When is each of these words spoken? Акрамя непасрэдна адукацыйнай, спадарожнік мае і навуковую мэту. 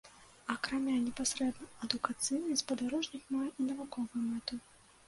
Акрамя 0.53 0.95
непасрэдна 1.07 1.69
адукацыйнай, 1.89 2.59
спадарожнік 2.63 3.23
мае 3.37 3.47
і 3.47 3.61
навуковую 3.71 4.23
мэту. 4.31 4.65